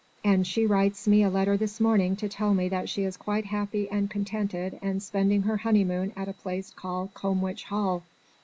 And 0.23 0.47
she 0.47 0.65
writes 0.65 1.07
me 1.07 1.21
a 1.21 1.29
letter 1.29 1.55
this 1.57 1.79
morning 1.79 2.15
to 2.15 2.27
tell 2.27 2.55
me 2.55 2.67
that 2.69 2.89
she 2.89 3.03
is 3.03 3.17
quite 3.17 3.45
happy 3.45 3.87
and 3.91 4.09
contented 4.09 4.79
and 4.81 5.03
spending 5.03 5.43
her 5.43 5.57
honeymoon 5.57 6.11
at 6.15 6.27
a 6.27 6.33
place 6.33 6.71
called 6.71 7.13
Combwich 7.13 7.65
Hall. 7.65 8.01